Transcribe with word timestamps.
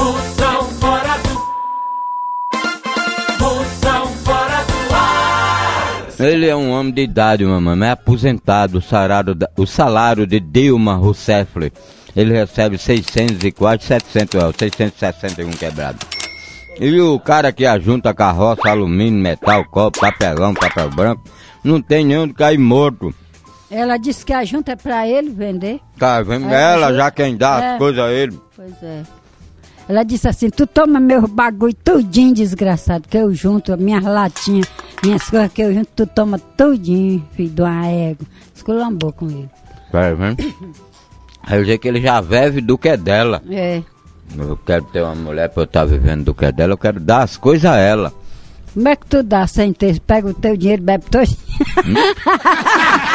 Moção 0.00 0.64
fora 0.80 1.14
do. 1.18 1.40
Moção 3.44 4.06
fora 4.24 4.64
do 4.64 4.94
ar. 4.94 6.06
Ele 6.18 6.48
é 6.48 6.56
um 6.56 6.70
homem 6.70 6.92
de 6.92 7.02
idade, 7.02 7.44
mamãe, 7.44 7.88
é 7.88 7.92
aposentado, 7.92 8.78
o 8.78 8.82
salário, 8.82 9.34
da- 9.34 9.50
o 9.56 9.66
salário 9.66 10.26
de 10.26 10.40
Dilma 10.40 10.94
Rousseff. 10.96 11.70
Ele 12.16 12.32
recebe 12.32 12.76
600 12.78 13.44
e 13.44 13.52
quase 13.52 13.84
700 13.84 14.40
reais, 14.40 14.54
661 14.58 15.50
quebrado. 15.52 15.98
E 16.80 16.98
o 17.00 17.20
cara 17.20 17.52
que 17.52 17.66
ajunta 17.66 18.14
carroça, 18.14 18.68
alumínio, 18.70 19.20
metal, 19.20 19.64
copo, 19.66 20.00
papelão, 20.00 20.54
papel 20.54 20.88
branco, 20.90 21.22
não 21.62 21.80
tem 21.80 22.04
nem 22.06 22.18
onde 22.18 22.32
cair 22.32 22.58
morto. 22.58 23.14
Ela 23.70 23.96
disse 23.98 24.24
que 24.26 24.32
a 24.32 24.44
junta 24.44 24.72
é 24.72 24.76
pra 24.76 25.06
ele 25.06 25.28
vender. 25.30 25.78
Tá 25.98 26.20
vendo? 26.22 26.48
É, 26.52 26.72
Ela 26.72 26.92
já 26.94 27.10
quem 27.10 27.36
dá 27.36 27.60
é. 27.62 27.72
as 27.72 27.78
coisas 27.78 28.02
a 28.02 28.10
ele. 28.10 28.40
Pois 28.56 28.82
é. 28.82 29.02
Ela 29.90 30.04
disse 30.04 30.28
assim, 30.28 30.48
tu 30.50 30.68
toma 30.68 31.00
meu 31.00 31.26
bagulho 31.26 31.74
tudinho, 31.74 32.32
desgraçado, 32.32 33.08
que 33.08 33.16
eu 33.16 33.34
junto, 33.34 33.76
minhas 33.76 34.04
latinhas, 34.04 34.70
minhas 35.02 35.28
coisas 35.28 35.52
que 35.52 35.62
eu 35.62 35.74
junto, 35.74 35.88
tu 35.96 36.06
toma 36.06 36.38
tudinho, 36.38 37.26
filho 37.34 37.50
de 37.50 37.60
uma 37.60 37.86
égua. 37.88 38.24
Esculambou 38.54 39.12
com 39.12 39.28
ele. 39.28 39.50
Tá 39.90 40.12
vendo? 40.12 40.36
Aí 41.42 41.58
eu 41.58 41.66
sei 41.66 41.76
que 41.76 41.88
ele 41.88 42.00
já 42.00 42.20
vive 42.20 42.60
do 42.60 42.78
que 42.78 42.88
é 42.88 42.96
dela. 42.96 43.42
É. 43.50 43.82
Eu 44.38 44.56
quero 44.64 44.84
ter 44.84 45.02
uma 45.02 45.16
mulher 45.16 45.48
pra 45.48 45.62
eu 45.62 45.64
estar 45.64 45.84
vivendo 45.86 46.26
do 46.26 46.34
que 46.34 46.44
é 46.44 46.52
dela, 46.52 46.74
eu 46.74 46.78
quero 46.78 47.00
dar 47.00 47.24
as 47.24 47.36
coisas 47.36 47.64
a 47.64 47.76
ela. 47.76 48.14
Como 48.72 48.88
é 48.88 48.94
que 48.94 49.06
tu 49.06 49.24
dá 49.24 49.44
sem 49.48 49.72
ter? 49.72 49.98
Pega 49.98 50.28
o 50.28 50.34
teu 50.34 50.56
dinheiro 50.56 50.82
e 50.82 50.86
bebe 50.86 51.04
todo. 51.10 51.26
Fora 51.26 53.00